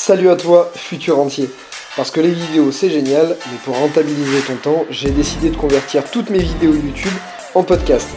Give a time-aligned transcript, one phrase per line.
[0.00, 1.50] Salut à toi, futur entier.
[1.96, 6.08] Parce que les vidéos c'est génial, mais pour rentabiliser ton temps, j'ai décidé de convertir
[6.08, 7.12] toutes mes vidéos YouTube
[7.52, 8.08] en podcast.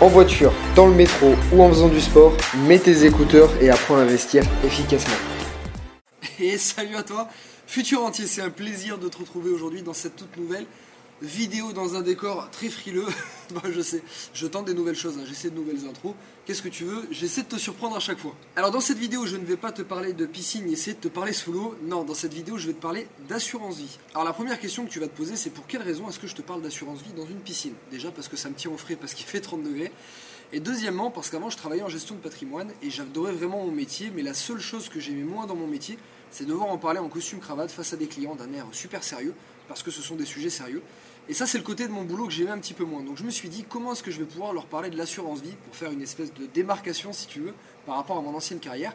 [0.00, 2.36] En voiture, dans le métro ou en faisant du sport,
[2.68, 5.16] mets tes écouteurs et apprends à investir efficacement.
[6.38, 7.28] Et salut à toi,
[7.66, 10.66] futur entier, c'est un plaisir de te retrouver aujourd'hui dans cette toute nouvelle
[11.24, 13.06] vidéo dans un décor très frileux.
[13.52, 14.02] Moi je sais,
[14.32, 15.24] je tente des nouvelles choses, hein.
[15.26, 16.14] j'essaie de nouvelles intros.
[16.46, 17.06] Qu'est-ce que tu veux?
[17.10, 18.34] J'essaie de te surprendre à chaque fois.
[18.56, 21.08] Alors dans cette vidéo, je ne vais pas te parler de piscine essayer de te
[21.08, 21.76] parler sous l'eau.
[21.82, 23.98] Non, dans cette vidéo, je vais te parler d'assurance vie.
[24.12, 26.26] Alors la première question que tu vas te poser, c'est pour quelle raison est-ce que
[26.26, 27.74] je te parle d'assurance vie dans une piscine?
[27.90, 29.92] Déjà parce que ça me tient au frais parce qu'il fait 30 degrés.
[30.52, 34.12] Et deuxièmement, parce qu'avant je travaillais en gestion de patrimoine et j'adorais vraiment mon métier,
[34.14, 35.98] mais la seule chose que j'aimais moins dans mon métier,
[36.30, 39.34] c'est devoir en parler en costume cravate face à des clients d'un air super sérieux,
[39.68, 40.82] parce que ce sont des sujets sérieux.
[41.28, 43.02] Et ça, c'est le côté de mon boulot que j'aimais un petit peu moins.
[43.02, 45.40] Donc je me suis dit, comment est-ce que je vais pouvoir leur parler de l'assurance
[45.40, 47.54] vie pour faire une espèce de démarcation, si tu veux,
[47.86, 48.92] par rapport à mon ancienne carrière?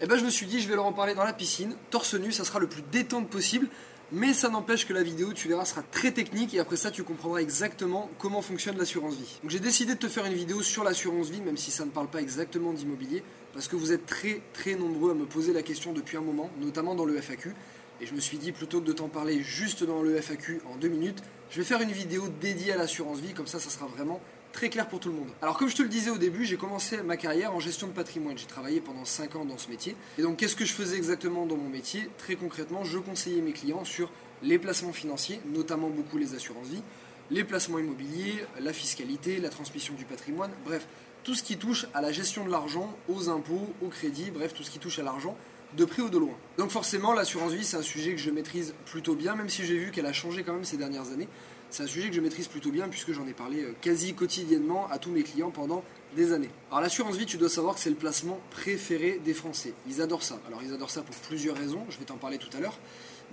[0.00, 1.76] Et eh ben je me suis dit, je vais leur en parler dans la piscine,
[1.90, 3.68] torse nu, ça sera le plus détente possible.
[4.14, 7.02] Mais ça n'empêche que la vidéo, tu verras, sera très technique et après ça, tu
[7.02, 9.38] comprendras exactement comment fonctionne l'assurance vie.
[9.42, 11.90] Donc j'ai décidé de te faire une vidéo sur l'assurance vie, même si ça ne
[11.90, 13.22] parle pas exactement d'immobilier,
[13.54, 16.50] parce que vous êtes très très nombreux à me poser la question depuis un moment,
[16.60, 17.54] notamment dans le FAQ.
[18.02, 20.76] Et je me suis dit, plutôt que de t'en parler juste dans le FAQ en
[20.76, 21.22] deux minutes,
[21.52, 24.22] je vais faire une vidéo dédiée à l'assurance vie, comme ça, ça sera vraiment
[24.52, 25.28] très clair pour tout le monde.
[25.42, 27.92] Alors comme je te le disais au début, j'ai commencé ma carrière en gestion de
[27.92, 28.38] patrimoine.
[28.38, 29.94] J'ai travaillé pendant 5 ans dans ce métier.
[30.16, 32.08] Et donc qu'est-ce que je faisais exactement dans mon métier?
[32.16, 34.10] Très concrètement, je conseillais mes clients sur
[34.42, 36.82] les placements financiers, notamment beaucoup les assurances vie,
[37.30, 40.86] les placements immobiliers, la fiscalité, la transmission du patrimoine, bref,
[41.22, 44.62] tout ce qui touche à la gestion de l'argent, aux impôts, au crédit, bref, tout
[44.62, 45.36] ce qui touche à l'argent,
[45.76, 46.34] de près ou de loin.
[46.58, 49.76] Donc forcément, l'assurance vie, c'est un sujet que je maîtrise plutôt bien, même si j'ai
[49.76, 51.28] vu qu'elle a changé quand même ces dernières années.
[51.70, 54.88] C'est un sujet que je maîtrise plutôt bien puisque j'en ai parlé euh, quasi quotidiennement
[54.90, 55.82] à tous mes clients pendant
[56.14, 56.50] des années.
[56.70, 59.72] Alors l'assurance vie, tu dois savoir que c'est le placement préféré des Français.
[59.88, 60.38] Ils adorent ça.
[60.46, 62.78] Alors ils adorent ça pour plusieurs raisons, je vais t'en parler tout à l'heure.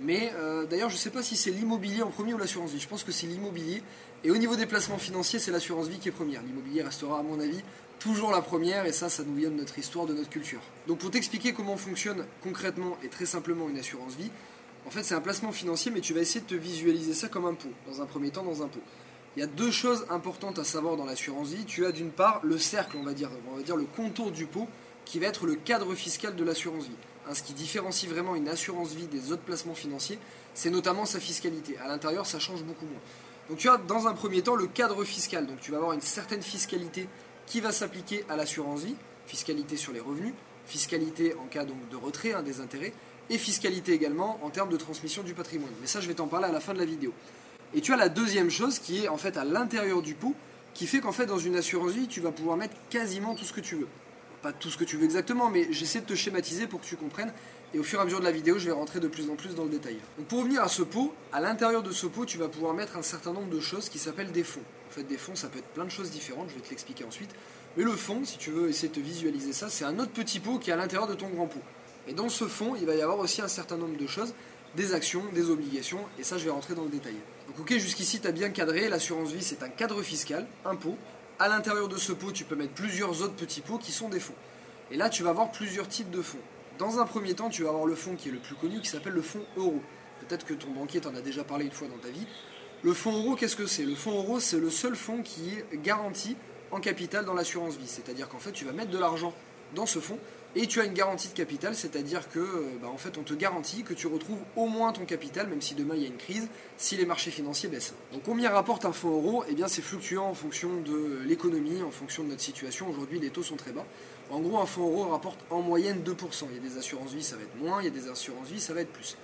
[0.00, 2.80] Mais euh, d'ailleurs, je ne sais pas si c'est l'immobilier en premier ou l'assurance vie.
[2.80, 3.82] Je pense que c'est l'immobilier.
[4.24, 6.42] Et au niveau des placements financiers, c'est l'assurance vie qui est première.
[6.42, 7.60] L'immobilier restera, à mon avis,
[7.98, 8.86] toujours la première.
[8.86, 10.60] Et ça, ça nous vient de notre histoire, de notre culture.
[10.88, 14.30] Donc pour t'expliquer comment fonctionne concrètement et très simplement une assurance vie,
[14.86, 17.44] en fait, c'est un placement financier, mais tu vas essayer de te visualiser ça comme
[17.44, 18.80] un pot, dans un premier temps, dans un pot.
[19.36, 21.64] Il y a deux choses importantes à savoir dans l'assurance vie.
[21.64, 24.46] Tu as d'une part le cercle, on va dire, on va dire le contour du
[24.46, 24.66] pot,
[25.04, 26.96] qui va être le cadre fiscal de l'assurance vie.
[27.30, 30.18] Hein, ce qui différencie vraiment une assurance vie des autres placements financiers,
[30.52, 31.78] c'est notamment sa fiscalité.
[31.78, 33.00] À l'intérieur, ça change beaucoup moins.
[33.48, 35.46] Donc tu as dans un premier temps le cadre fiscal.
[35.46, 37.08] Donc tu vas avoir une certaine fiscalité
[37.46, 38.96] qui va s'appliquer à l'assurance vie,
[39.26, 40.34] fiscalité sur les revenus,
[40.66, 42.92] fiscalité en cas de retrait hein, des intérêts,
[43.28, 45.72] et fiscalité également en termes de transmission du patrimoine.
[45.80, 47.12] Mais ça, je vais t'en parler à la fin de la vidéo.
[47.74, 50.34] Et tu as la deuxième chose qui est en fait à l'intérieur du pot,
[50.74, 53.52] qui fait qu'en fait dans une assurance vie, tu vas pouvoir mettre quasiment tout ce
[53.52, 53.88] que tu veux.
[54.42, 56.96] Pas tout ce que tu veux exactement, mais j'essaie de te schématiser pour que tu
[56.96, 57.32] comprennes.
[57.72, 59.36] Et au fur et à mesure de la vidéo, je vais rentrer de plus en
[59.36, 59.98] plus dans le détail.
[60.18, 62.96] Donc pour revenir à ce pot, à l'intérieur de ce pot, tu vas pouvoir mettre
[62.96, 64.62] un certain nombre de choses qui s'appellent des fonds.
[64.88, 67.04] En fait, des fonds, ça peut être plein de choses différentes, je vais te l'expliquer
[67.04, 67.30] ensuite.
[67.76, 70.40] Mais le fond, si tu veux essayer de te visualiser ça, c'est un autre petit
[70.40, 71.62] pot qui est à l'intérieur de ton grand pot.
[72.08, 74.34] Et dans ce fonds, il va y avoir aussi un certain nombre de choses,
[74.74, 77.16] des actions, des obligations, et ça je vais rentrer dans le détail.
[77.46, 80.46] Donc ok, jusqu'ici tu as bien cadré, l'assurance vie c'est un cadre fiscal,
[80.80, 80.96] pot.
[81.40, 84.20] À l'intérieur de ce pot, tu peux mettre plusieurs autres petits pots qui sont des
[84.20, 84.34] fonds.
[84.90, 86.36] Et là, tu vas avoir plusieurs types de fonds.
[86.78, 88.90] Dans un premier temps, tu vas avoir le fonds qui est le plus connu, qui
[88.90, 89.80] s'appelle le fonds euro.
[90.20, 92.26] Peut-être que ton banquier t'en a déjà parlé une fois dans ta vie.
[92.82, 93.86] Le fonds euro, qu'est-ce que c'est?
[93.86, 96.36] Le fonds euro, c'est le seul fonds qui est garanti
[96.72, 97.88] en capital dans l'assurance vie.
[97.88, 99.32] C'est-à-dire qu'en fait, tu vas mettre de l'argent
[99.74, 100.18] dans ce fonds
[100.56, 103.34] et tu as une garantie de capital, c'est-à-dire que euh, bah, en fait on te
[103.34, 106.16] garantit que tu retrouves au moins ton capital, même si demain il y a une
[106.16, 107.94] crise, si les marchés financiers baissent.
[108.12, 109.44] Donc combien rapporte un fonds euro?
[109.48, 112.88] Eh bien c'est fluctuant en fonction de l'économie, en fonction de notre situation.
[112.88, 113.86] Aujourd'hui les taux sont très bas.
[114.30, 116.46] En gros un fonds euro rapporte en moyenne 2%.
[116.50, 118.48] Il y a des assurances vie ça va être moins, il y a des assurances
[118.48, 119.16] vie ça va être plus.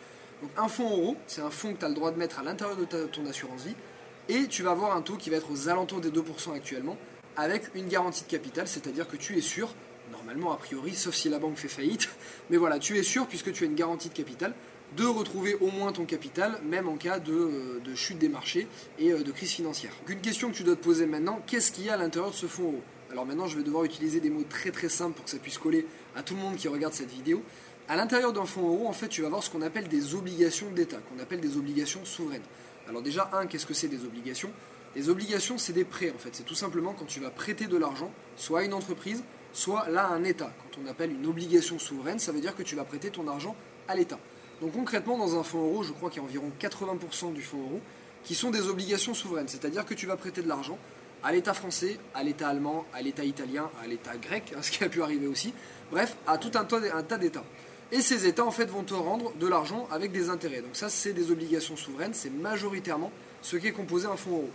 [0.43, 2.43] Donc un fonds euro, c'est un fonds que tu as le droit de mettre à
[2.43, 3.75] l'intérieur de ton assurance vie,
[4.29, 6.97] et tu vas avoir un taux qui va être aux alentours des 2% actuellement,
[7.37, 9.75] avec une garantie de capital, c'est-à-dire que tu es sûr
[10.11, 12.09] normalement a priori, sauf si la banque fait faillite.
[12.51, 14.55] Mais voilà, tu es sûr, puisque tu as une garantie de capital,
[14.97, 18.67] de retrouver au moins ton capital, même en cas de, euh, chute des marchés
[18.99, 19.93] et euh, de crise financière.
[20.09, 22.37] Une question que tu dois te poser maintenant, qu'est-ce qu'il y a à l'intérieur de
[22.37, 25.25] ce fonds euro Alors maintenant, je vais devoir utiliser des mots très très simples pour
[25.25, 27.43] que ça puisse coller à tout le monde qui regarde cette vidéo.
[27.89, 30.71] À l'intérieur d'un fonds euro, en fait, tu vas avoir ce qu'on appelle des obligations
[30.71, 32.43] d'État, qu'on appelle des obligations souveraines.
[32.89, 34.51] Alors déjà, un, qu'est-ce que c'est des obligations?
[34.95, 36.31] Les obligations, c'est des prêts, en fait.
[36.33, 40.09] C'est tout simplement quand tu vas prêter de l'argent, soit à une entreprise, soit là
[40.09, 40.53] un État.
[40.59, 43.55] Quand on appelle une obligation souveraine, ça veut dire que tu vas prêter ton argent
[43.89, 44.19] à l'État.
[44.61, 47.61] Donc concrètement, dans un fonds euro, je crois qu'il y a environ 80% du fonds
[47.61, 47.81] euro
[48.25, 50.79] qui sont des obligations souveraines, c'est-à-dire que tu vas prêter de l'argent
[51.23, 54.89] à l'État français, à l'État allemand, à l'État italien, à l'État grec, ce qui a
[54.89, 55.53] pu arriver aussi,
[55.91, 57.45] bref, à tout un tas, d'États.
[57.93, 60.61] Et ces États en fait vont te rendre de l'argent avec des intérêts.
[60.61, 63.13] Donc ça c'est des obligations souveraines, c'est majoritairement
[63.43, 64.51] ce qui est composé un fonds euro.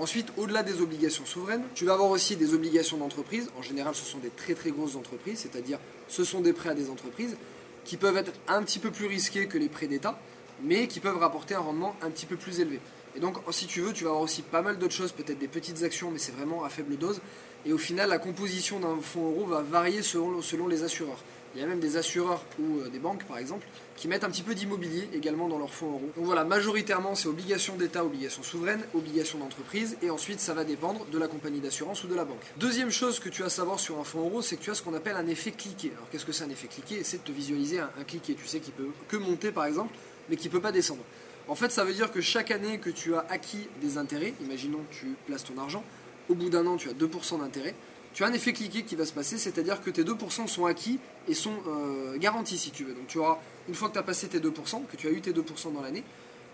[0.00, 3.50] Ensuite, au-delà des obligations souveraines, tu vas avoir aussi des obligations d'entreprise.
[3.58, 6.74] En général, ce sont des très très grosses entreprises, c'est-à-dire ce sont des prêts à
[6.74, 7.36] des entreprises
[7.84, 10.18] qui peuvent être un petit peu plus risqués que les prêts d'État,
[10.62, 12.80] mais qui peuvent rapporter un rendement un petit peu plus élevé.
[13.14, 15.48] Et donc, si tu veux, tu vas avoir aussi pas mal d'autres choses, peut-être des
[15.48, 17.20] petites actions, mais c'est vraiment à faible dose.
[17.66, 21.18] Et au final, la composition d'un fonds euro va varier selon, selon les assureurs.
[21.54, 23.66] Il y a même des assureurs ou euh, des banques, par exemple,
[23.96, 26.10] qui mettent un petit peu d'immobilier également dans leurs fonds euros.
[26.16, 31.04] Donc voilà, majoritairement, c'est obligation d'État, obligation souveraine, obligation d'entreprise, et ensuite, ça va dépendre
[31.06, 32.40] de la compagnie d'assurance ou de la banque.
[32.56, 34.74] Deuxième chose que tu as à savoir sur un fonds euro, c'est que tu as
[34.74, 35.90] ce qu'on appelle un effet cliqué.
[35.96, 37.02] Alors qu'est-ce que c'est un effet cliqué?
[37.02, 38.34] C'est de te visualiser un, cliqué.
[38.34, 39.92] Tu sais qu'il peut que monter, par exemple,
[40.28, 41.02] mais qui ne peut pas descendre.
[41.48, 44.78] En fait, ça veut dire que chaque année que tu as acquis des intérêts, imaginons
[44.88, 45.82] que tu places ton argent,
[46.30, 47.74] au bout d'un an, tu as 2% d'intérêt,
[48.14, 50.98] tu as un effet cliqué qui va se passer, c'est-à-dire que tes 2% sont acquis
[51.28, 52.94] et sont euh, garantis si tu veux.
[52.94, 53.38] Donc tu auras,
[53.68, 55.82] une fois que tu as passé tes 2%, que tu as eu tes 2% dans
[55.82, 56.04] l'année,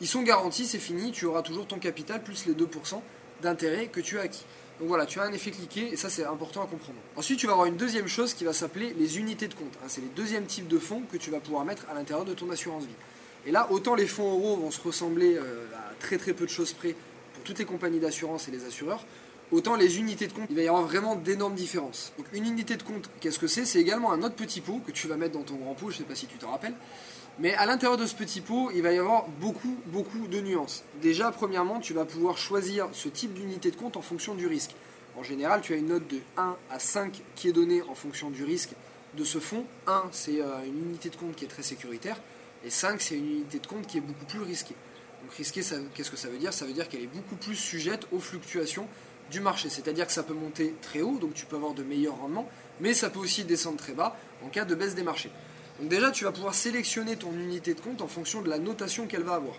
[0.00, 3.00] ils sont garantis, c'est fini, tu auras toujours ton capital plus les 2%
[3.42, 4.44] d'intérêt que tu as acquis.
[4.78, 6.98] Donc voilà, tu as un effet cliqué et ça c'est important à comprendre.
[7.16, 9.72] Ensuite, tu vas avoir une deuxième chose qui va s'appeler les unités de compte.
[9.82, 9.86] Hein.
[9.88, 12.50] c'est les deuxièmes types de fonds que tu vas pouvoir mettre à l'intérieur de ton
[12.50, 12.94] assurance vie.
[13.46, 16.50] Et là, autant les fonds euros vont se ressembler euh, à très très peu de
[16.50, 16.94] choses près
[17.32, 19.06] pour toutes les compagnies d'assurance et les assureurs,
[19.52, 22.12] autant les unités de compte, il va y avoir vraiment d'énormes différences.
[22.18, 23.64] Donc une unité de compte, qu'est-ce que c'est?
[23.64, 25.96] C'est également un autre petit pot que tu vas mettre dans ton grand pot, je
[25.96, 26.74] ne sais pas si tu t'en rappelles.
[27.38, 30.84] Mais à l'intérieur de ce petit pot, il va y avoir beaucoup, beaucoup de nuances.
[31.02, 34.74] Déjà, premièrement, tu vas pouvoir choisir ce type d'unité de compte en fonction du risque.
[35.18, 38.30] En général, tu as une note de 1 à 5 qui est donnée en fonction
[38.30, 38.70] du risque
[39.16, 39.64] de ce fonds.
[39.86, 42.20] 1, c'est euh, une unité de compte qui est très sécuritaire.
[42.64, 44.74] Et 5, c'est une unité de compte qui est beaucoup plus risquée.
[45.22, 45.60] Donc risquée,
[45.94, 46.54] qu'est-ce que ça veut dire?
[46.54, 48.88] Ça veut dire qu'elle est beaucoup plus sujette aux fluctuations
[49.30, 49.68] du marché.
[49.68, 52.48] C'est-à-dire que ça peut monter très haut, donc tu peux avoir de meilleurs rendements,
[52.80, 55.30] mais ça peut aussi descendre très bas en cas de baisse des marchés.
[55.80, 59.06] Donc déjà, tu vas pouvoir sélectionner ton unité de compte en fonction de la notation
[59.06, 59.56] qu'elle va avoir.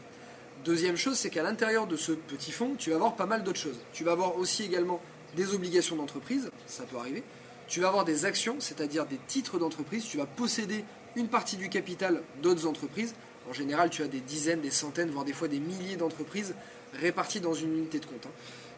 [0.66, 3.60] Deuxième chose, c'est qu'à l'intérieur de ce petit fonds, tu vas avoir pas mal d'autres
[3.60, 3.80] choses.
[3.94, 5.00] Tu vas avoir aussi également
[5.36, 7.24] des obligations d'entreprise, ça peut arriver.
[7.68, 10.06] Tu vas avoir des actions, c'est-à-dire des titres d'entreprise.
[10.06, 10.86] Tu vas posséder
[11.16, 13.14] une partie du capital d'autres entreprises.
[13.50, 16.56] En général, tu as des dizaines, des centaines, voire des fois des milliers d'entreprises
[16.94, 18.28] réparties dans une unité de compte.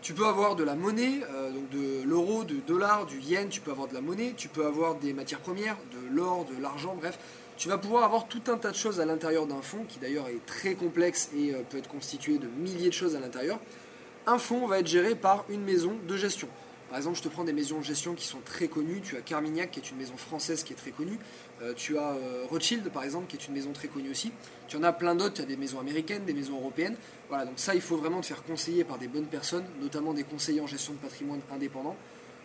[0.01, 3.59] Tu peux avoir de la monnaie, euh, donc de l'euro, du dollar, du yen, tu
[3.59, 6.95] peux avoir de la monnaie, tu peux avoir des matières premières, de l'or, de l'argent,
[6.97, 7.19] bref.
[7.57, 10.29] Tu vas pouvoir avoir tout un tas de choses à l'intérieur d'un fonds qui d'ailleurs
[10.29, 13.59] est très complexe et euh, peut être constitué de milliers de choses à l'intérieur.
[14.25, 16.47] Un fonds va être géré par une maison de gestion.
[16.89, 19.01] Par exemple, je te prends des maisons de gestion qui sont très connues.
[19.01, 21.19] Tu as Carmignac, qui est une maison française qui est très connue.
[21.61, 24.31] Euh, tu as euh, Rothschild, par exemple, qui est une maison très connue aussi.
[24.67, 25.35] Tu en as plein d'autres.
[25.35, 26.95] Tu as des maisons américaines, des maisons européennes.
[27.27, 30.23] Voilà, donc ça, il faut vraiment te faire conseiller par des bonnes personnes, notamment des
[30.23, 31.95] conseillers en gestion de patrimoine indépendants.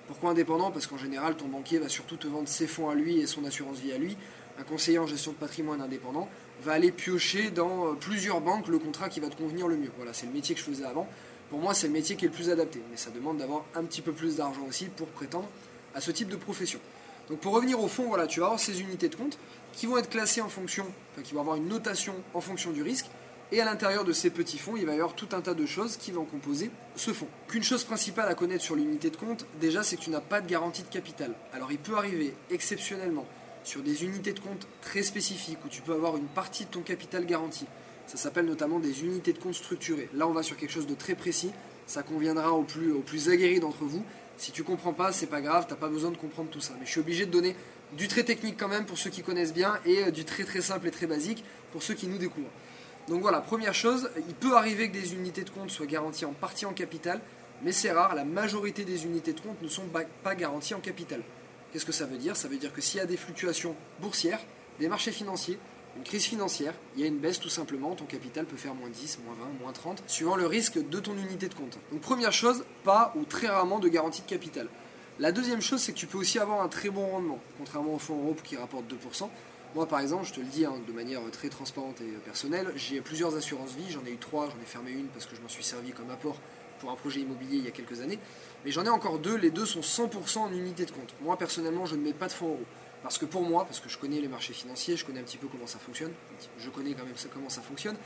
[0.07, 3.21] Pourquoi indépendant Parce qu'en général, ton banquier va surtout te vendre ses fonds à lui
[3.21, 4.15] et son assurance vie à lui.
[4.59, 6.29] Un conseiller en gestion de patrimoine indépendant
[6.63, 9.91] va aller piocher dans euh, plusieurs banques le contrat qui va te convenir le mieux.
[9.97, 11.09] Voilà, c'est le métier que je faisais avant.
[11.51, 13.85] Pour moi, c'est le métier qui est le plus adapté, mais ça demande d'avoir un
[13.85, 15.49] petit peu plus d'argent aussi pour prétendre
[15.95, 16.81] à ce type de profession.
[17.29, 19.39] Donc pour revenir au fond, voilà, tu vas avoir ces unités de compte
[19.73, 22.83] qui vont être classées en fonction, enfin qui vont avoir une notation en fonction du
[22.83, 23.07] risque,
[23.53, 25.67] et à l'intérieur de ces petits fonds, il va y avoir tout un tas de
[25.67, 27.29] choses qui vont composer ce fonds.
[27.49, 30.41] Qu'une chose principale à connaître sur l'unité de compte, déjà, c'est que tu n'as pas
[30.41, 31.33] de garantie de capital.
[31.53, 33.27] Alors il peut arriver exceptionnellement
[33.63, 36.81] sur des unités de compte très spécifiques où tu peux avoir une partie de ton
[36.81, 37.67] capital garanti
[38.07, 40.09] ça s'appelle notamment des unités de compte structurées.
[40.15, 41.51] Là, on va sur quelque chose de très précis.
[41.87, 44.05] Ça conviendra aux plus, plus aguerris d'entre vous.
[44.37, 46.75] Si tu comprends pas, c'est pas grave, t'as pas besoin de comprendre tout ça.
[46.79, 47.55] Mais je suis obligé de donner
[47.97, 50.61] du très technique quand même pour ceux qui connaissent bien et euh, du très très
[50.61, 52.51] simple et très basique pour ceux qui nous découvrent.
[53.09, 56.33] Donc voilà, première chose, il peut arriver que des unités de compte soient garanties en
[56.33, 57.21] partie en capital,
[57.63, 59.85] mais c'est rare, la majorité des unités de compte ne sont
[60.23, 61.23] pas garanties en capital.
[61.73, 62.37] Qu'est-ce que ça veut dire?
[62.37, 64.41] Ça veut dire que s'il y a des fluctuations boursières,
[64.81, 65.59] des marchés financiers,
[65.97, 68.89] une crise financière, il y a une baisse tout simplement, ton capital peut faire moins
[68.89, 71.79] 10, moins 20, moins 30, suivant le risque de ton unité de compte.
[71.93, 74.69] Donc première chose, pas ou très rarement de garantie de capital.
[75.21, 77.99] La deuxième chose, c'est que tu peux aussi avoir un très bon rendement, contrairement au
[77.99, 79.29] fonds Europe qui rapporte 2%.
[79.77, 83.01] Moi, par exemple, je te le dis hein, de manière très transparente et personnelle, j'ai
[83.01, 85.49] plusieurs assurances vie, j'en ai eu trois, j'en ai fermé une parce que je m'en
[85.49, 86.41] suis servi comme apport
[86.81, 88.19] pour un projet immobilier il y a quelques années,
[88.65, 91.15] mais j'en ai encore deux, les deux sont 100% en unité de compte.
[91.23, 92.65] Moi, personnellement, je ne mets pas de fonds euros.
[93.05, 95.37] Parce que pour moi, parce que je connais les marchés financiers, je connais un petit
[95.37, 96.11] peu comment ça fonctionne,
[96.59, 97.97] je connais quand même comment ça fonctionne,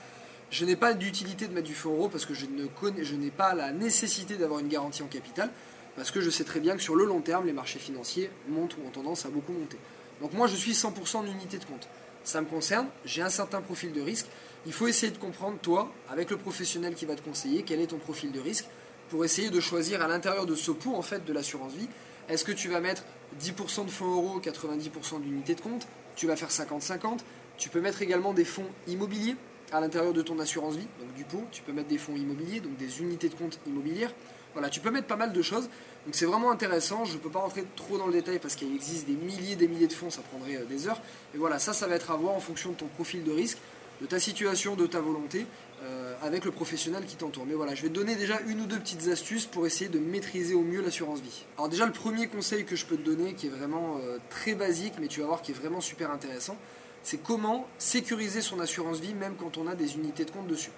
[0.50, 3.14] je n'ai pas d'utilité de mettre du fonds euro parce que je ne connais, je
[3.14, 5.50] n'ai pas la nécessité d'avoir une garantie en capital,
[5.94, 8.76] parce que je sais très bien que sur le long terme, les marchés financiers montent
[8.76, 9.78] ou ont tendance à beaucoup monter.
[10.20, 11.88] Donc moi, je suis 100% en unité de compte.
[12.24, 14.26] Ça me concerne, j'ai un certain profil de risque.
[14.66, 17.86] Il faut essayer de comprendre, toi, avec le professionnel qui va te conseiller, quel est
[17.86, 18.64] ton profil de risque,
[19.10, 21.88] pour essayer de choisir à l'intérieur de ce pot en fait de l'assurance vie,
[22.28, 23.04] est-ce que tu vas mettre
[23.40, 27.20] 10% de fonds euros, 90% d'unités de compte, tu vas faire 50-50.
[27.56, 29.36] Tu peux mettre également des fonds immobiliers
[29.72, 31.44] à l'intérieur de ton assurance vie, donc du pot.
[31.50, 34.12] Tu peux mettre des fonds immobiliers, donc des unités de compte immobilières.
[34.54, 35.68] Voilà, tu peux mettre pas mal de choses.
[36.06, 37.04] Donc c'est vraiment intéressant.
[37.04, 39.56] Je ne peux pas rentrer trop dans le détail parce qu'il existe des milliers et
[39.56, 41.00] des milliers de fonds, ça prendrait euh, des heures.
[41.32, 43.58] Mais voilà, ça, ça va être à voir en fonction de ton profil de risque,
[44.00, 45.46] de ta situation, de ta volonté,
[45.82, 47.46] euh, avec le professionnel qui t'entoure.
[47.46, 49.98] Mais voilà, je vais te donner déjà une ou deux petites astuces pour essayer de
[49.98, 51.44] maîtriser au mieux l'assurance vie.
[51.56, 54.54] Alors déjà, le premier conseil que je peux te donner, qui est vraiment euh, très
[54.54, 56.56] basique, mais tu vas voir qui est vraiment super intéressant,
[57.02, 60.70] c'est comment sécuriser son assurance vie même quand on a des unités de compte dessus.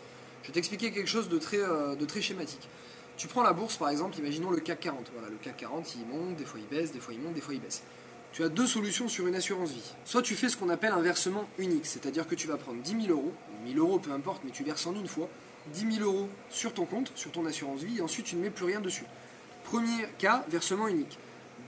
[0.42, 2.68] Je vais t'expliquer quelque chose de très, de très schématique.
[3.16, 5.10] Tu prends la bourse par exemple, imaginons le CAC 40.
[5.12, 7.40] Voilà, le CAC 40 il monte, des fois il baisse, des fois il monte, des
[7.40, 7.82] fois il baisse.
[8.32, 9.92] Tu as deux solutions sur une assurance vie.
[10.04, 13.06] Soit tu fais ce qu'on appelle un versement unique, c'est-à-dire que tu vas prendre 10
[13.06, 13.32] 000 euros,
[13.64, 15.28] 1000 euros peu importe, mais tu verses en une fois
[15.72, 18.50] 10 000 euros sur ton compte, sur ton assurance vie, et ensuite tu ne mets
[18.50, 19.04] plus rien dessus.
[19.64, 21.18] Premier cas, versement unique.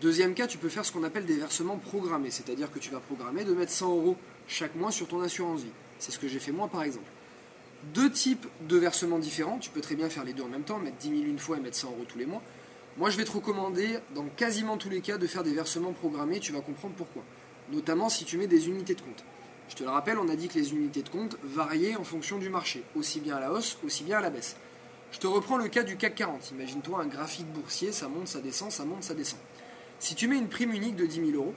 [0.00, 3.00] Deuxième cas, tu peux faire ce qu'on appelle des versements programmés, c'est-à-dire que tu vas
[3.00, 4.16] programmer de mettre 100 euros
[4.46, 5.70] chaque mois sur ton assurance vie.
[5.98, 7.10] C'est ce que j'ai fait moi par exemple
[7.94, 9.58] deux types de versements différents.
[9.58, 11.56] Tu peux très bien faire les deux en même temps, mettre 10 000 une fois
[11.56, 12.42] et mettre 100 euros tous les mois.
[12.98, 16.40] Moi, je vais te recommander, dans quasiment tous les cas, de faire des versements programmés.
[16.40, 17.22] Tu vas comprendre pourquoi.
[17.70, 19.24] Notamment si tu mets des unités de compte.
[19.70, 22.36] Je te le rappelle, on a dit que les unités de compte variaient en fonction
[22.36, 24.56] du marché, aussi bien à la hausse, aussi bien à la baisse.
[25.10, 26.50] Je te reprends le cas du CAC 40.
[26.50, 29.38] Imagine-toi un graphique boursier, ça monte, ça descend, ça monte, ça descend.
[29.98, 31.54] Si tu mets une prime unique de 10 000 euros,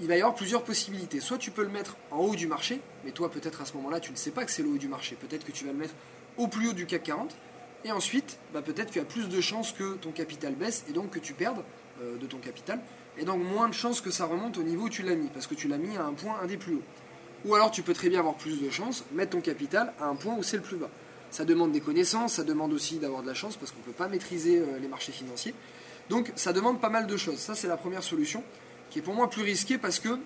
[0.00, 1.20] il va y avoir plusieurs possibilités.
[1.20, 4.00] Soit tu peux le mettre en haut du marché, mais toi peut-être à ce moment-là
[4.00, 5.16] tu ne sais pas que c'est le haut du marché.
[5.16, 5.94] Peut-être que tu vas le mettre
[6.36, 7.34] au plus haut du CAC 40.
[7.84, 11.10] Et ensuite, bah, peut-être tu as plus de chances que ton capital baisse et donc
[11.10, 11.62] que tu perdes
[12.02, 12.80] euh, de ton capital.
[13.18, 15.46] Et donc moins de chances que ça remonte au niveau où tu l'as mis, parce
[15.46, 16.82] que tu l'as mis à un point un des plus hauts.
[17.44, 20.14] Ou alors tu peux très bien avoir plus de chances, mettre ton capital à un
[20.14, 20.90] point où c'est le plus bas.
[21.30, 23.92] Ça demande des connaissances, ça demande aussi d'avoir de la chance, parce qu'on ne peut
[23.92, 25.54] pas maîtriser euh, les marchés financiers.
[26.08, 27.38] Donc ça demande pas mal de choses.
[27.38, 28.42] Ça c'est la première solution
[28.90, 30.18] qui est pour moi plus risqué parce que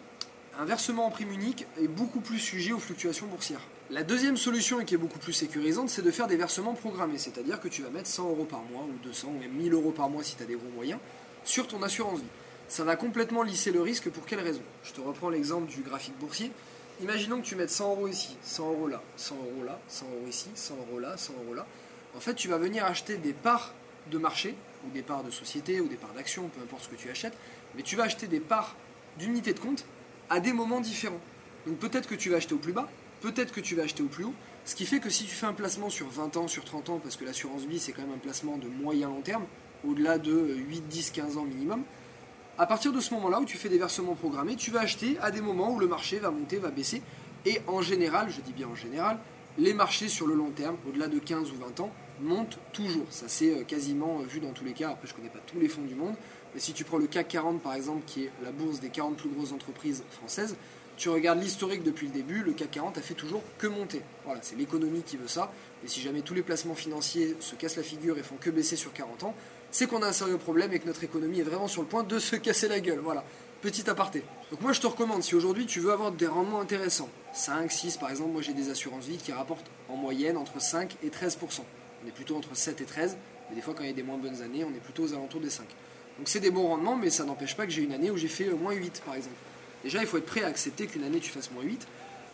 [0.59, 3.63] un versement en prime unique est beaucoup plus sujet aux fluctuations boursières.
[3.93, 7.19] La deuxième solution et qui est beaucoup plus sécurisante, c'est de faire des versements programmés,
[7.19, 9.91] c'est-à-dire que tu vas mettre 100 euros par mois, ou 200, ou même 1000 euros
[9.91, 10.99] par mois si tu as des gros moyens,
[11.45, 12.27] sur ton assurance vie.
[12.69, 14.63] Ça va complètement lisser le risque pour quelle raison?
[14.83, 16.51] Je te reprends l'exemple du graphique boursier.
[17.03, 20.27] Imaginons que tu mettes 100 euros ici, 100 euros là, 100 euros là, 100 euros
[20.27, 21.67] ici, 100 euros là, 100 euros là.
[22.17, 23.75] En fait, tu vas venir acheter des parts
[24.11, 24.55] de marché,
[24.87, 27.37] ou des parts de société, ou des parts d'action, peu importe ce que tu achètes,
[27.77, 28.75] mais tu vas acheter des parts
[29.19, 29.85] d'unités de compte
[30.31, 31.21] à des moments différents.
[31.67, 32.89] Donc peut-être que tu vas acheter au plus bas,
[33.23, 35.47] peut-être que tu vas acheter au plus haut, ce qui fait que si tu fais
[35.47, 38.15] un placement sur 20 ans, sur 30 ans, parce que l'assurance vie c'est quand même
[38.15, 39.45] un placement de moyen long terme,
[39.89, 41.85] au-delà de 8, 10, 15 ans minimum,
[42.59, 45.31] à partir de ce moment-là où tu fais des versements programmés, tu vas acheter à
[45.31, 47.01] des moments où le marché va monter, va baisser,
[47.47, 49.19] et en général, je dis bien en général,
[49.59, 53.07] les marchés sur le long terme, au-delà de 15 ou 20 ans, montent toujours.
[53.11, 55.41] Ça c'est euh, quasiment euh, vu dans tous les cas, après je ne connais pas
[55.47, 56.15] tous les fonds du monde,
[56.55, 59.17] mais si tu prends le CAC 40 par exemple, qui est la bourse des 40
[59.17, 60.57] plus grosses entreprises françaises,
[60.97, 64.03] tu regardes l'historique depuis le début, le CAC 40 a fait toujours que monter.
[64.25, 65.53] Voilà, c'est l'économie qui veut ça.
[65.85, 68.77] Et si jamais tous les placements financiers se cassent la figure et font que baisser
[68.77, 69.35] sur 40 ans,
[69.71, 72.03] c'est qu'on a un sérieux problème et que notre économie est vraiment sur le point
[72.03, 73.01] de se casser la gueule.
[73.01, 73.25] Voilà,
[73.63, 74.23] petit aparté.
[74.51, 77.97] Donc moi je te recommande, si aujourd'hui tu veux avoir des rendements intéressants, 5, 6
[77.97, 81.63] par exemple, moi j'ai des assurances vie qui rapportent en moyenne entre 5 et 13%.
[82.05, 83.17] On est plutôt entre 7 et 13,
[83.49, 85.15] mais des fois quand il y a des moins bonnes années, on est plutôt aux
[85.15, 85.65] alentours des 5.
[86.19, 88.29] Donc c'est des bons rendements, mais ça n'empêche pas que j'ai une année où j'ai
[88.29, 89.37] fait euh, moins 8 par exemple.
[89.83, 91.87] Déjà, il faut être prêt à accepter qu'une année tu fasses moins 8.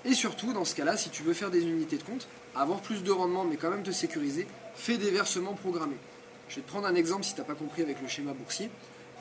[0.04, 3.02] Et surtout, dans ce cas-là, si tu veux faire des unités de compte, avoir plus
[3.02, 5.96] de rendement, mais quand même te sécuriser, fais des versements programmés.
[6.48, 8.70] Je vais te prendre un exemple si tu n'as pas compris avec le schéma boursier.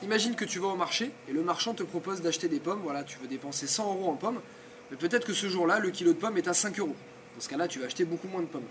[0.02, 2.80] Imagine que tu vas au marché et le marchand te propose d'acheter des pommes.
[2.82, 4.40] Voilà, tu veux dépenser 100 euros en pommes,
[4.90, 6.94] mais peut-être que ce jour-là, le kilo de pommes est à 5 euros.
[7.34, 8.66] Dans ce cas-là, tu vas acheter beaucoup moins de pommes.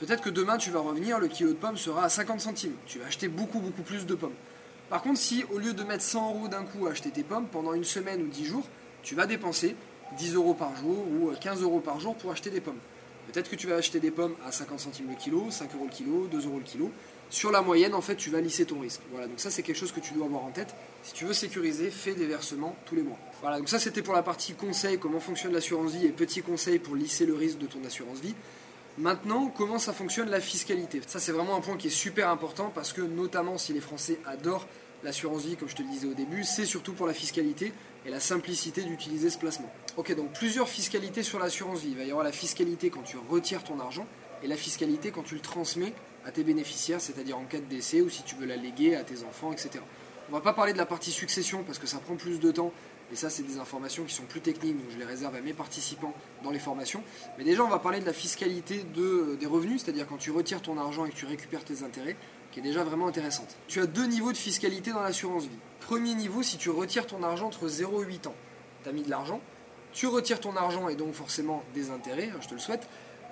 [0.00, 2.74] Peut-être que demain, tu vas revenir, le kilo de pommes sera à 50 centimes.
[2.86, 4.34] Tu vas acheter beaucoup, beaucoup plus de pommes.
[4.90, 7.46] Par contre, si au lieu de mettre 100 euros d'un coup à acheter tes pommes,
[7.46, 8.66] pendant une semaine ou 10 jours,
[9.02, 9.76] tu vas dépenser
[10.18, 12.78] 10 euros par jour ou 15 euros par jour pour acheter des pommes.
[13.32, 15.90] Peut-être que tu vas acheter des pommes à 50 centimes le kilo, 5 euros le
[15.90, 16.90] kilo, 2 euros le kilo.
[17.30, 19.00] Sur la moyenne, en fait, tu vas lisser ton risque.
[19.10, 20.74] Voilà, donc ça, c'est quelque chose que tu dois avoir en tête.
[21.02, 23.16] Si tu veux sécuriser, fais des versements tous les mois.
[23.40, 26.78] Voilà, donc ça, c'était pour la partie conseil, comment fonctionne l'assurance vie et petits conseils
[26.78, 28.34] pour lisser le risque de ton assurance vie.
[28.98, 31.00] Maintenant, comment ça fonctionne la fiscalité?
[31.06, 34.18] Ça, c'est vraiment un point qui est super important parce que, notamment si les Français
[34.26, 34.66] adorent
[35.04, 37.72] l'assurance vie, comme je te le disais au début, c'est surtout pour la fiscalité
[38.06, 39.70] et la simplicité d'utiliser ce placement.
[39.96, 41.90] Ok, donc plusieurs fiscalités sur l'assurance vie.
[41.90, 44.06] Il va y avoir la fiscalité quand tu retires ton argent
[44.42, 45.92] et la fiscalité quand tu le transmets
[46.24, 49.04] à tes bénéficiaires, c'est-à-dire en cas de décès ou si tu veux la léguer à
[49.04, 49.80] tes enfants, etc.
[50.28, 52.72] On va pas parler de la partie succession parce que ça prend plus de temps
[53.12, 55.52] et ça c'est des informations qui sont plus techniques donc je les réserve à mes
[55.52, 57.02] participants dans les formations.
[57.38, 60.62] Mais déjà on va parler de la fiscalité de, des revenus, c'est-à-dire quand tu retires
[60.62, 62.16] ton argent et que tu récupères tes intérêts,
[62.52, 63.56] qui est déjà vraiment intéressante.
[63.66, 65.58] Tu as deux niveaux de fiscalité dans l'assurance vie.
[65.80, 68.34] Premier niveau, si tu retires ton argent entre 0 et 8 ans.
[68.84, 69.40] Tu as mis de l'argent,
[69.92, 72.88] tu retires ton argent et donc forcément des intérêts, hein, je te le souhaite.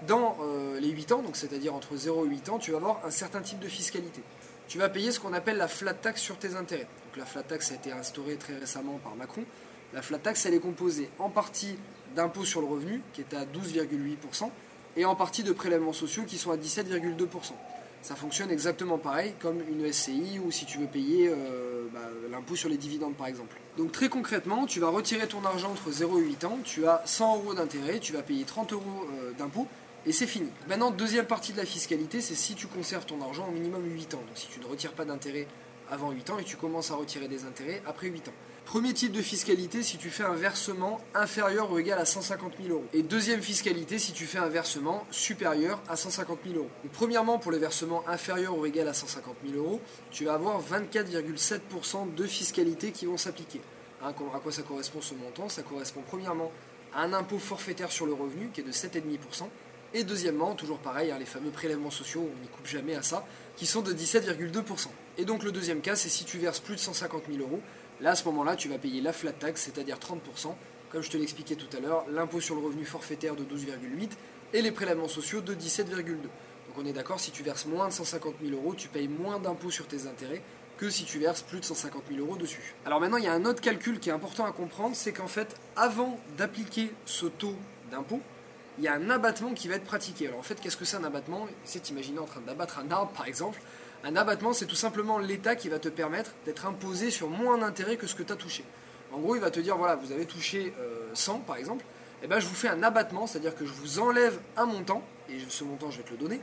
[0.08, 3.04] Dans euh, les 8 ans, donc c'est-à-dire entre 0 et 8 ans, tu vas avoir
[3.04, 4.22] un certain type de fiscalité.
[4.66, 6.88] Tu vas payer ce qu'on appelle la flat tax sur tes intérêts.
[7.06, 9.44] Donc la flat tax a été instaurée très récemment par Macron.
[9.92, 11.76] La flat tax, elle est composée en partie
[12.14, 14.48] d'impôts sur le revenu, qui est à 12,8%,
[14.96, 17.52] et en partie de prélèvements sociaux, qui sont à 17,2%
[18.02, 22.56] ça fonctionne exactement pareil comme une SCI ou si tu veux payer euh, bah, l'impôt
[22.56, 23.56] sur les dividendes par exemple.
[23.76, 27.02] Donc très concrètement, tu vas retirer ton argent entre 0 et 8 ans, tu as
[27.04, 29.66] 100 euros d'intérêt, tu vas payer 30 euros euh, d'impôt
[30.06, 30.48] et c'est fini.
[30.68, 34.14] Maintenant, deuxième partie de la fiscalité, c'est si tu conserves ton argent au minimum 8
[34.14, 34.18] ans.
[34.26, 35.46] Donc si tu ne retires pas d'intérêt
[35.90, 38.34] avant 8 ans et tu commences à retirer des intérêts après 8 ans.
[38.64, 42.72] Premier type de fiscalité si tu fais un versement inférieur ou égal à 150 000
[42.72, 42.84] euros.
[42.92, 46.70] Et deuxième fiscalité si tu fais un versement supérieur à 150 000 euros.
[46.92, 49.80] premièrement, pour le versement inférieur ou égal à 150 000 euros,
[50.12, 53.60] tu vas avoir 24,7% de fiscalité qui vont s'appliquer.
[54.02, 55.48] Hein, à quoi ça correspond ce montant?
[55.48, 56.52] Ça correspond premièrement
[56.94, 59.48] à un impôt forfaitaire sur le revenu qui est de 7,5%.
[59.92, 63.26] Et deuxièmement, toujours pareil, hein, les fameux prélèvements sociaux, on n'y coupe jamais à ça,
[63.56, 64.86] qui sont de 17,2%.
[65.18, 67.60] Et donc le deuxième cas, c'est si tu verses plus de 150 000 euros,
[68.00, 70.54] Là, à ce moment-là, tu vas payer la flat tax, c'est-à-dire 30%,
[70.90, 74.10] comme je te l'expliquais tout à l'heure, l'impôt sur le revenu forfaitaire de 12,8
[74.54, 76.06] et les prélèvements sociaux de 17,2.
[76.14, 79.38] Donc on est d'accord, si tu verses moins de 150 000 euros, tu payes moins
[79.38, 80.42] d'impôts sur tes intérêts
[80.78, 82.74] que si tu verses plus de 150 000 euros dessus.
[82.86, 85.28] Alors maintenant, il y a un autre calcul qui est important à comprendre, c'est qu'en
[85.28, 87.56] fait, avant d'appliquer ce taux
[87.90, 88.20] d'impôt,
[88.78, 90.28] il y a un abattement qui va être pratiqué.
[90.28, 91.46] Alors en fait, qu'est-ce que c'est un abattement?
[91.64, 93.60] C'est imaginer en train d'abattre un arbre, par exemple.
[94.04, 97.96] Un abattement, c'est tout simplement l'État qui va te permettre d'être imposé sur moins d'intérêt
[97.96, 98.64] que ce que tu as touché.
[99.12, 100.72] En gros, il va te dire, voilà, vous avez touché
[101.14, 101.84] 100 euh, par exemple,
[102.22, 105.02] et eh ben, je vous fais un abattement, c'est-à-dire que je vous enlève un montant,
[105.30, 106.40] et ce montant, je vais te le donner,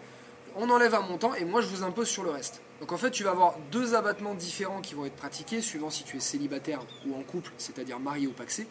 [0.58, 2.62] on enlève un montant et moi je vous impose sur le reste.
[2.80, 6.04] Donc en fait, tu vas avoir deux abattements différents qui vont être pratiqués, suivant si
[6.04, 8.68] tu es célibataire ou en couple, c'est-à-dire marié ou paxé.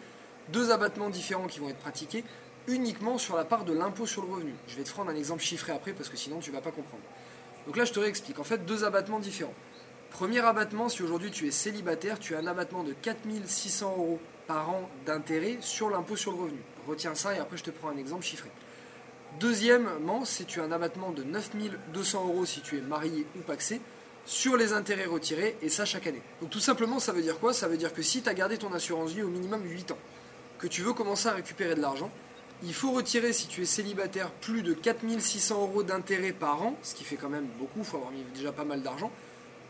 [0.53, 2.25] Deux abattements différents qui vont être pratiqués
[2.67, 4.53] uniquement sur la part de l'impôt sur le revenu.
[4.67, 6.73] Je vais te prendre un exemple chiffré après parce que sinon tu ne vas pas
[6.73, 7.03] comprendre.
[7.67, 8.39] Donc là, je te réexplique.
[8.39, 9.55] En fait, deux abattements différents.
[10.11, 14.71] Premier abattement, si aujourd'hui tu es célibataire, tu as un abattement de 4600 euros par
[14.71, 16.59] an d'intérêt sur l'impôt sur le revenu.
[16.87, 18.49] Retiens ça et après je te prends un exemple chiffré.
[19.41, 23.81] Deuxièmement, si tu as un abattement de 9200 euros si tu es marié ou paxé
[24.25, 26.23] sur les intérêts retirés et ça chaque année.
[26.41, 27.53] Donc tout simplement, ça veut dire quoi?
[27.53, 29.99] Ça veut dire que si tu as gardé ton assurance vie au minimum 8 ans,
[30.59, 32.11] que tu veux commencer à récupérer de l'argent,
[32.63, 36.95] il faut retirer, si tu es célibataire, plus de 4600 euros d'intérêt par an, ce
[36.95, 39.11] qui fait quand même beaucoup, il faut avoir mis déjà pas mal d'argent,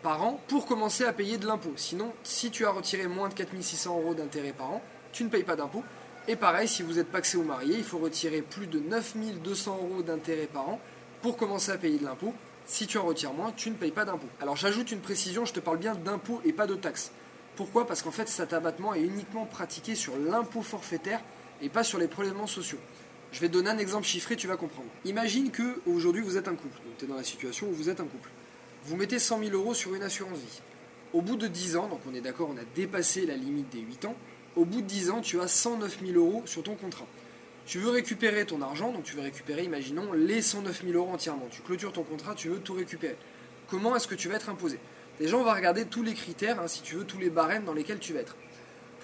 [0.03, 1.73] par an, pour commencer à payer de l'impôt.
[1.77, 5.43] Sinon, si tu as retiré moins de 4600 euros d'intérêt par an, tu ne payes
[5.43, 5.83] pas d'impôt.
[6.29, 10.03] Et pareil, si vous êtes paxé ou marié, il faut retirer plus de 9200 euros
[10.03, 10.81] d'intérêt par an
[11.23, 12.35] pour commencer à payer de l'impôt.
[12.67, 14.27] Si tu en retires moins, tu ne payes pas d'impôt.
[14.41, 17.13] Alors j'ajoute une précision, je te parle bien d'impôt et pas de taxes.
[17.55, 17.87] Pourquoi?
[17.87, 21.21] Parce qu'en fait cet abattement est uniquement pratiqué sur l'impôt forfaitaire
[21.63, 22.79] et pas sur les prélèvements sociaux.
[23.33, 24.89] Je vais te donner un exemple chiffré, tu vas comprendre.
[25.05, 27.89] Imagine que aujourd'hui vous êtes un couple, donc tu es dans la situation où vous
[27.89, 28.31] êtes un couple.
[28.85, 30.61] Vous mettez 100 000 euros sur une assurance vie.
[31.13, 33.81] Au bout de 10 ans, donc on est d'accord, on a dépassé la limite des
[33.81, 34.15] 8 ans,
[34.55, 37.07] au bout de 10 ans, tu as 109 000 euros sur ton contrat.
[37.67, 41.47] Tu veux récupérer ton argent, donc tu veux récupérer, imaginons, les 109 000 euros entièrement.
[41.51, 43.17] Tu clôtures ton contrat, tu veux tout récupérer.
[43.69, 44.79] Comment est-ce que tu vas être imposé?
[45.19, 47.75] Déjà, on va regarder tous les critères, hein, si tu veux, tous les barèmes dans
[47.75, 48.37] lesquels tu vas être.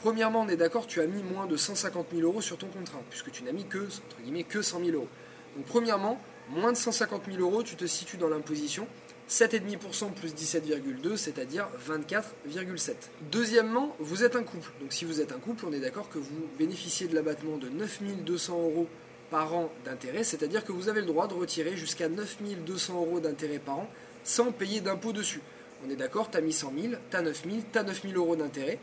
[0.03, 3.01] Premièrement, on est d'accord, tu as mis moins de 150 000 euros sur ton contrat,
[3.09, 5.09] puisque tu n'as mis que, entre guillemets, que 100 000 euros.
[5.57, 8.89] Donc premièrement, moins de 150 000 euros, tu te situes dans l'imposition
[9.31, 12.95] 7,5% plus 17,2, c'est-à-dire 24,7.
[13.31, 14.73] Deuxièmement, vous êtes un couple.
[14.81, 17.69] Donc si vous êtes un couple, on est d'accord que vous bénéficiez de l'abattement de
[17.69, 18.89] 9200 euros
[19.31, 23.61] par an d'intérêt, c'est-à-dire que vous avez le droit de retirer jusqu'à 9200 euros d'intérêt
[23.61, 23.89] par an
[24.25, 25.43] sans payer d'impôt dessus.
[25.87, 28.03] On est d'accord, tu as mis 100 000, tu as 9 000, tu as 9
[28.03, 28.81] 000 euros d'intérêt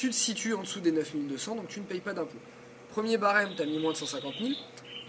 [0.00, 2.38] tu te situes en dessous des 9200, donc tu ne payes pas d'impôt.
[2.88, 4.52] Premier barème, tu as mis moins de 150 000.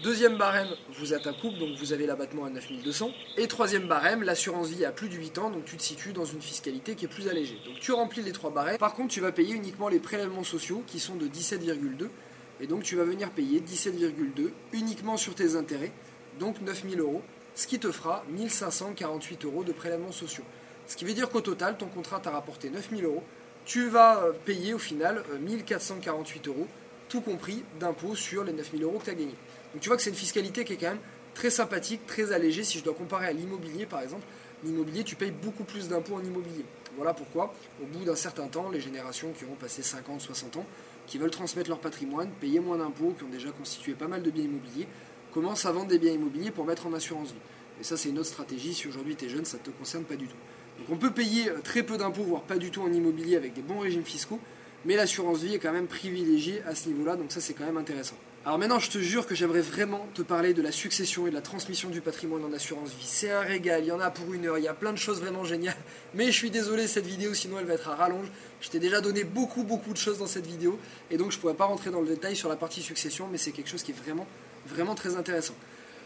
[0.02, 3.10] Deuxième barème, vous êtes un couple, donc vous avez l'abattement à 9200.
[3.38, 6.26] Et troisième barème, l'assurance vie a plus de 8 ans, donc tu te situes dans
[6.26, 7.56] une fiscalité qui est plus allégée.
[7.64, 8.76] Donc tu remplis les trois barèmes.
[8.76, 12.10] Par contre, tu vas payer uniquement les prélèvements sociaux qui sont de 17,2.
[12.60, 15.92] Et donc tu vas venir payer 17,2 uniquement sur tes intérêts,
[16.38, 17.22] donc 9000 euros,
[17.54, 20.44] ce qui te fera 1548 euros de prélèvements sociaux.
[20.86, 23.24] Ce qui veut dire qu'au total, ton contrat t'a rapporté 9000 euros,
[23.64, 26.66] tu vas euh, payer au final 1448 euh, euros,
[27.08, 29.36] tout compris d'impôts sur les 9000 euros que tu as gagnés.
[29.72, 30.98] Donc tu vois que c'est une fiscalité qui est quand même
[31.34, 32.64] très sympathique, très allégée.
[32.64, 34.24] Si je dois comparer à l'immobilier par exemple,
[34.64, 36.64] l'immobilier, tu payes beaucoup plus d'impôts en immobilier.
[36.96, 40.66] Voilà pourquoi, au bout d'un certain temps, les générations qui ont passé 50, 60 ans,
[41.06, 44.30] qui veulent transmettre leur patrimoine, payer moins d'impôts, qui ont déjà constitué pas mal de
[44.30, 44.86] biens immobiliers,
[45.32, 47.40] commencent à vendre des biens immobiliers pour mettre en assurance vie.
[47.80, 48.74] Et ça, c'est une autre stratégie.
[48.74, 50.36] Si aujourd'hui tu es jeune, ça ne te concerne pas du tout.
[50.78, 53.54] Donc on peut payer euh, très peu d'impôts, voire pas du tout en immobilier avec
[53.54, 54.40] des bons régimes fiscaux,
[54.84, 57.76] mais l'assurance vie est quand même privilégiée à ce niveau-là, donc ça c'est quand même
[57.76, 58.16] intéressant.
[58.44, 61.34] Alors maintenant, je te jure que j'aimerais vraiment te parler de la succession et de
[61.36, 63.06] la transmission du patrimoine en assurance vie.
[63.06, 64.98] C'est un régal, il y en a pour une heure, il y a plein de
[64.98, 65.76] choses vraiment géniales.
[66.14, 68.26] Mais je suis désolé, cette vidéo, sinon elle va être à rallonge.
[68.60, 70.76] Je t'ai déjà donné beaucoup, beaucoup de choses dans cette vidéo,
[71.12, 73.38] et donc je ne pourrais pas rentrer dans le détail sur la partie succession, mais
[73.38, 74.26] c'est quelque chose qui est vraiment,
[74.66, 75.54] vraiment très intéressant.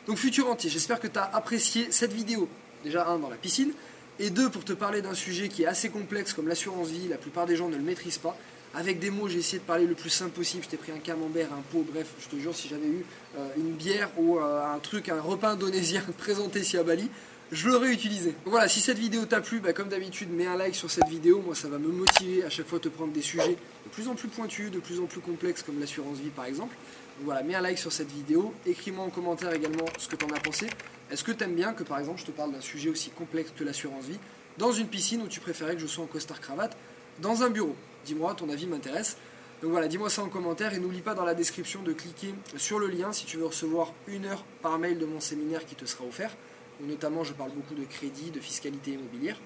[0.07, 2.51] Donc futur entier, j'espère que tu as apprécié cette vidéo.
[2.85, 3.73] Déjà, un, dans la piscine,
[4.19, 7.19] et deux, pour te parler d'un sujet qui est assez complexe comme l'assurance vie, la
[7.19, 8.37] plupart des gens ne le maîtrisent pas.
[8.75, 10.65] Avec des mots, j'ai essayé de parler le plus simple possible.
[10.65, 13.05] Je t'ai pris un camembert, un pot, bref, je te jure, si j'avais eu
[13.39, 17.09] euh, une bière ou euh, un truc, un repas indonésien présenté ici à Bali,
[17.53, 18.35] je l'aurais utilisé.
[18.45, 21.41] Voilà, si cette vidéo t'a plu, bah, comme d'habitude, mets un like sur cette vidéo.
[21.45, 24.15] Moi, ça va me motiver à chaque fois te prendre des sujets de plus en
[24.15, 26.75] plus pointus, de plus en plus complexes, comme l'assurance vie par exemple.
[27.17, 28.53] Donc voilà, mets un like sur cette vidéo.
[28.67, 30.67] Écris-moi en commentaire également ce que tu en as pensé.
[31.11, 33.53] Est-ce que tu aimes bien que par exemple je te parle d'un sujet aussi complexe
[33.57, 34.19] que l'assurance vie
[34.59, 36.77] dans une piscine où tu préférais que je sois en costard cravate
[37.21, 37.77] dans un bureau?
[38.05, 39.17] Dis-moi, ton avis m'intéresse.
[39.63, 42.79] Donc voilà, dis-moi ça en commentaire et n'oublie pas dans la description de cliquer sur
[42.79, 45.87] le lien si tu veux recevoir une heure par mail de mon séminaire qui te
[45.87, 46.37] sera offert.
[46.83, 49.39] Où notamment, je parle beaucoup de crédit, de fiscalité immobilière.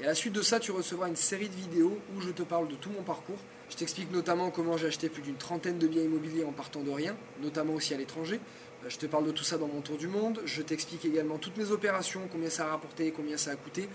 [0.00, 2.42] Et à la suite de ça, tu recevras une série de vidéos où je te
[2.42, 3.38] parle de tout mon parcours.
[3.68, 6.90] Je t'explique notamment comment j'ai acheté plus d'une trentaine de biens immobiliers en partant de
[6.90, 8.40] rien, notamment aussi à l'étranger.
[8.84, 10.40] Euh, je te parle de tout ça dans mon tour du monde.
[10.46, 13.88] Je t'explique également toutes mes opérations, combien ça a rapporté, combien ça a coûté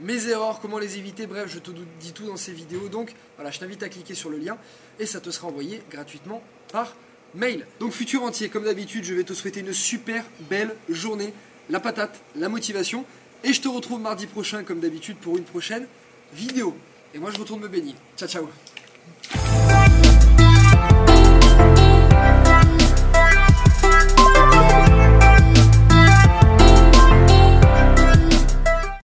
[0.00, 2.88] mes erreurs, comment les éviter, bref, je te dis tout dans ces vidéos.
[2.88, 4.58] Donc voilà, je t'invite à cliquer sur le lien
[4.98, 6.96] et ça te sera envoyé gratuitement par
[7.34, 7.66] mail.
[7.78, 11.32] Donc futur entier, comme d'habitude, je vais te souhaiter une super belle journée,
[11.72, 13.04] la patate, la motivation.
[13.42, 15.86] Et je te retrouve mardi prochain, comme d'habitude, pour une prochaine
[16.32, 16.76] vidéo.
[17.14, 17.94] Et moi, je retourne me baigner.
[18.16, 19.61] Ciao, ciao